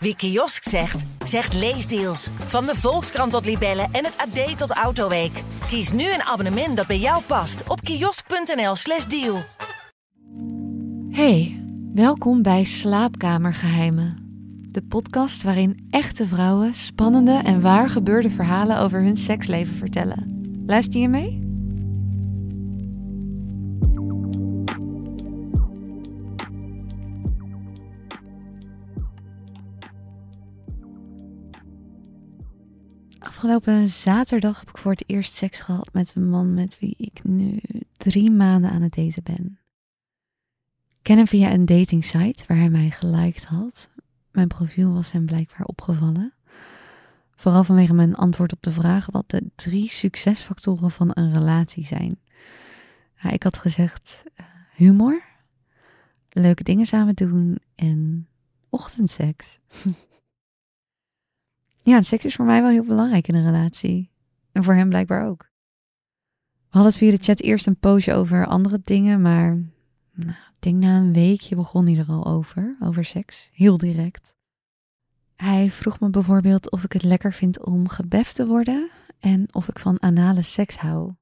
[0.00, 2.28] Wie kiosk zegt, zegt leesdeals.
[2.46, 5.42] Van de Volkskrant tot Libellen en het AD tot Autoweek.
[5.66, 9.38] Kies nu een abonnement dat bij jou past op kiosk.nl/slash deal.
[11.10, 11.62] Hey,
[11.94, 14.16] welkom bij Slaapkamergeheimen.
[14.70, 20.40] De podcast waarin echte vrouwen spannende en waar gebeurde verhalen over hun seksleven vertellen.
[20.66, 21.47] Luister je mee?
[33.38, 37.24] Afgelopen zaterdag heb ik voor het eerst seks gehad met een man met wie ik
[37.24, 37.60] nu
[37.96, 39.58] drie maanden aan het daten ben.
[40.88, 43.88] Ik ken hem via een datingsite waar hij mij geliked had.
[44.30, 46.34] Mijn profiel was hem blijkbaar opgevallen.
[47.36, 52.18] Vooral vanwege mijn antwoord op de vraag wat de drie succesfactoren van een relatie zijn.
[53.22, 55.22] Ja, ik had gezegd eh, humor,
[56.28, 58.28] leuke dingen samen doen en
[58.68, 59.58] ochtendseks.
[61.88, 64.10] Ja, seks is voor mij wel heel belangrijk in een relatie.
[64.52, 65.50] En voor hem blijkbaar ook.
[66.46, 69.48] We hadden het via de chat eerst een poosje over andere dingen, maar
[70.14, 74.34] nou, ik denk na een weekje begon hij er al over, over seks, heel direct.
[75.36, 79.68] Hij vroeg me bijvoorbeeld of ik het lekker vind om gebeft te worden en of
[79.68, 81.12] ik van anale seks hou.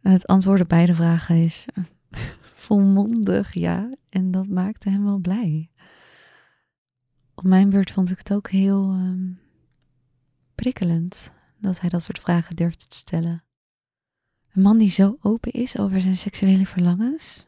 [0.00, 1.66] Het antwoord op beide vragen is
[2.66, 5.70] volmondig ja, en dat maakte hem wel blij
[7.36, 9.32] op mijn beurt vond ik het ook heel ehm,
[10.54, 13.44] prikkelend dat hij dat soort vragen durfde te stellen.
[14.52, 17.46] Een man die zo open is over zijn seksuele verlangens,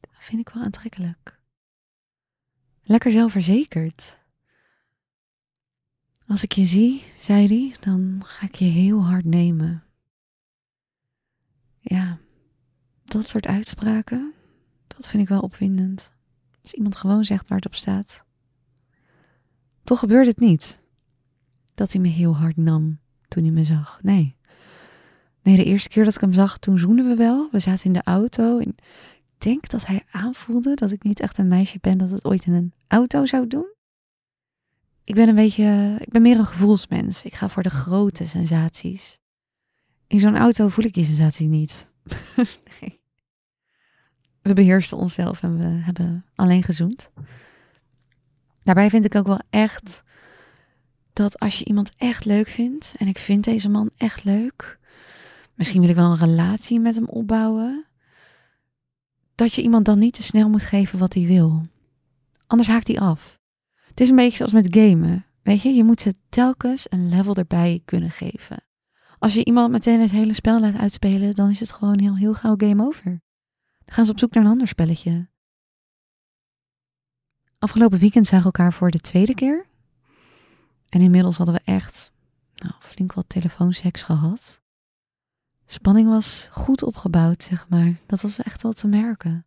[0.00, 1.40] dat vind ik wel aantrekkelijk.
[2.82, 4.18] Lekker zelfverzekerd.
[6.26, 9.84] Als ik je zie, zei hij, dan ga ik je heel hard nemen.
[11.80, 12.18] Ja,
[13.04, 14.32] dat soort uitspraken,
[14.86, 16.12] dat vind ik wel opwindend.
[16.62, 18.24] Als iemand gewoon zegt waar het op staat.
[19.84, 20.80] Toch gebeurde het niet.
[21.74, 23.98] Dat hij me heel hard nam toen hij me zag.
[24.02, 24.36] Nee.
[25.42, 27.48] Nee, de eerste keer dat ik hem zag, toen zoenden we wel.
[27.50, 28.74] We zaten in de auto en ik
[29.38, 32.52] denk dat hij aanvoelde dat ik niet echt een meisje ben dat het ooit in
[32.52, 33.66] een auto zou doen.
[35.04, 37.24] Ik ben een beetje, ik ben meer een gevoelsmens.
[37.24, 39.20] Ik ga voor de grote sensaties.
[40.06, 41.90] In zo'n auto voel ik die sensatie niet.
[42.80, 43.00] nee.
[44.42, 47.10] We beheersten onszelf en we hebben alleen gezoend.
[48.64, 50.02] Daarbij vind ik ook wel echt
[51.12, 54.78] dat als je iemand echt leuk vindt, en ik vind deze man echt leuk,
[55.54, 57.86] misschien wil ik wel een relatie met hem opbouwen,
[59.34, 61.62] dat je iemand dan niet te snel moet geven wat hij wil.
[62.46, 63.40] Anders haakt hij af.
[63.88, 65.26] Het is een beetje zoals met gamen.
[65.42, 68.64] Weet je, je moet ze telkens een level erbij kunnen geven.
[69.18, 72.34] Als je iemand meteen het hele spel laat uitspelen, dan is het gewoon heel, heel
[72.34, 73.04] gauw game over.
[73.84, 75.28] Dan gaan ze op zoek naar een ander spelletje.
[77.62, 79.66] Afgelopen weekend zagen we elkaar voor de tweede keer.
[80.88, 82.12] En inmiddels hadden we echt
[82.54, 84.60] nou, flink wat telefoonseks gehad.
[85.66, 88.00] Spanning was goed opgebouwd, zeg maar.
[88.06, 89.46] Dat was echt wel te merken.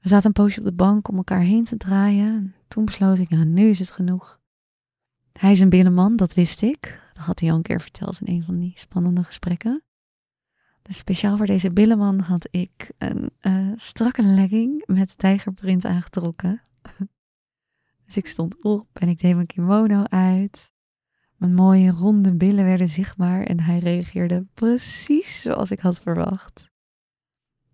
[0.00, 2.54] We zaten een poosje op de bank om elkaar heen te draaien.
[2.68, 4.40] toen besloot ik, nou, nu is het genoeg.
[5.32, 7.00] Hij is een binnenman, dat wist ik.
[7.12, 9.82] Dat had hij al een keer verteld in een van die spannende gesprekken.
[10.82, 16.62] Dus speciaal voor deze billenman had ik een uh, strakke legging met tijgerprint aangetrokken.
[18.04, 20.72] Dus ik stond op en ik deed mijn kimono uit.
[21.36, 26.70] Mijn mooie ronde billen werden zichtbaar en hij reageerde precies zoals ik had verwacht.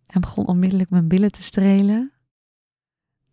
[0.06, 2.12] Hij begon onmiddellijk mijn billen te strelen.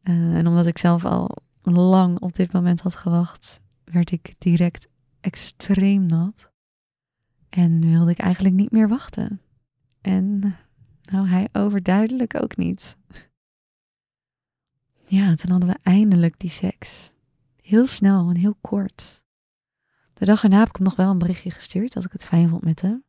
[0.03, 4.87] Uh, en omdat ik zelf al lang op dit moment had gewacht, werd ik direct
[5.19, 6.51] extreem nat.
[7.49, 9.41] En wilde ik eigenlijk niet meer wachten.
[10.01, 10.55] En
[11.01, 12.97] nou, hij overduidelijk ook niet.
[15.09, 17.11] Ja, toen hadden we eindelijk die seks.
[17.61, 19.25] Heel snel en heel kort.
[20.13, 22.49] De dag erna heb ik hem nog wel een berichtje gestuurd dat ik het fijn
[22.49, 23.03] vond met hem.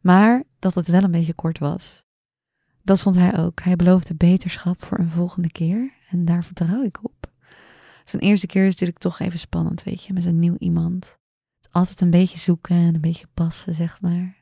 [0.00, 2.04] Maar dat het wel een beetje kort was.
[2.82, 3.60] Dat vond hij ook.
[3.60, 5.92] Hij beloofde beterschap voor een volgende keer.
[6.08, 7.30] En daar vertrouw ik op.
[8.04, 11.18] Zijn eerste keer is natuurlijk toch even spannend, weet je, met een nieuw iemand.
[11.70, 14.36] Altijd een beetje zoeken en een beetje passen, zeg maar.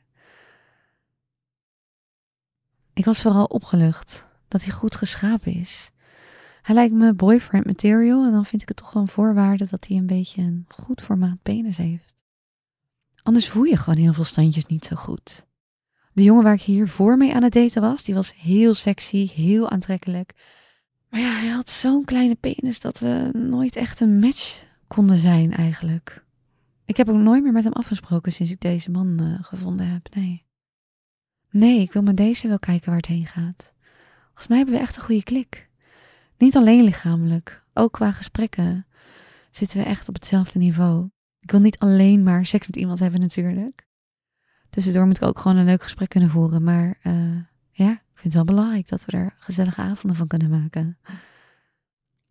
[2.92, 5.90] Ik was vooral opgelucht dat hij goed geschapen is.
[6.62, 9.86] Hij lijkt me boyfriend material en dan vind ik het toch wel een voorwaarde dat
[9.86, 12.14] hij een beetje een goed formaat penis heeft.
[13.22, 15.46] Anders voel je gewoon heel veel standjes niet zo goed.
[16.12, 19.70] De jongen waar ik hiervoor mee aan het daten was, die was heel sexy, heel
[19.70, 20.32] aantrekkelijk.
[21.08, 25.54] Maar ja, hij had zo'n kleine penis dat we nooit echt een match konden zijn
[25.54, 26.24] eigenlijk.
[26.84, 30.14] Ik heb ook nooit meer met hem afgesproken sinds ik deze man uh, gevonden heb,
[30.14, 30.44] nee.
[31.50, 33.72] Nee, ik wil met deze wel kijken waar het heen gaat.
[34.24, 35.69] Volgens mij hebben we echt een goede klik.
[36.40, 38.86] Niet alleen lichamelijk, ook qua gesprekken.
[39.50, 41.08] zitten we echt op hetzelfde niveau.
[41.40, 43.86] Ik wil niet alleen maar seks met iemand hebben natuurlijk.
[44.70, 46.62] Tussendoor moet ik ook gewoon een leuk gesprek kunnen voeren.
[46.62, 47.36] Maar uh,
[47.70, 50.98] ja, ik vind het wel belangrijk dat we er gezellige avonden van kunnen maken.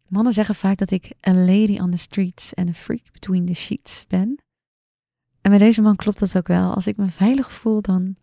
[0.07, 3.53] Mannen zeggen vaak dat ik a lady on the streets en a freak between the
[3.53, 4.41] sheets ben.
[5.41, 6.73] En bij deze man klopt dat ook wel.
[6.73, 8.15] Als ik me veilig voel, dan,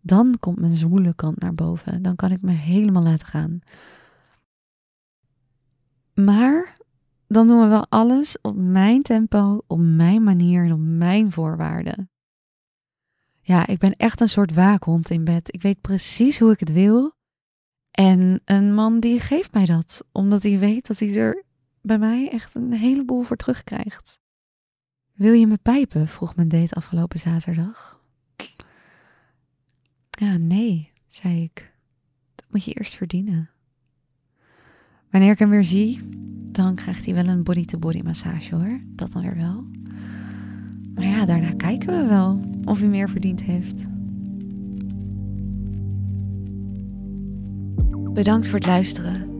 [0.00, 2.02] dan komt mijn zwoele kant naar boven.
[2.02, 3.60] Dan kan ik me helemaal laten gaan.
[6.14, 6.76] Maar
[7.26, 12.10] dan doen we wel alles op mijn tempo, op mijn manier en op mijn voorwaarden.
[13.40, 15.54] Ja, ik ben echt een soort waakhond in bed.
[15.54, 17.12] Ik weet precies hoe ik het wil.
[17.90, 21.44] En een man die geeft mij dat, omdat hij weet dat hij er
[21.80, 24.20] bij mij echt een heleboel voor terugkrijgt.
[25.12, 26.08] Wil je me pijpen?
[26.08, 28.02] vroeg mijn date afgelopen zaterdag.
[30.10, 31.72] Ja, nee, zei ik.
[32.34, 33.51] Dat moet je eerst verdienen.
[35.12, 36.00] Wanneer ik hem weer zie,
[36.52, 38.80] dan krijgt hij wel een body-to-body massage hoor.
[38.92, 39.64] Dat dan weer wel.
[40.94, 43.86] Maar ja, daarna kijken we wel of hij meer verdiend heeft.
[48.12, 49.30] Bedankt voor het luisteren.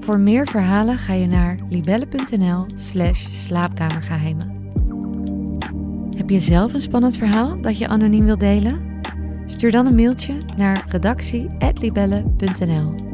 [0.00, 4.52] Voor meer verhalen ga je naar libelle.nl slash slaapkamergeheimen.
[6.16, 9.00] Heb je zelf een spannend verhaal dat je anoniem wilt delen?
[9.46, 13.13] Stuur dan een mailtje naar redactie.libelle.nl